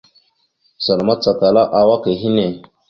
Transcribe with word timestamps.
Zal 0.85 0.99
macala 1.07 1.63
awak 1.79 2.03
a 2.11 2.13
henne. 2.21 2.47